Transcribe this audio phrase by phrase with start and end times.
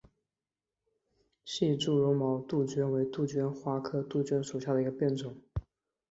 [1.45, 5.37] 瘦柱绒毛杜鹃为杜鹃花科杜鹃属下的一个变种。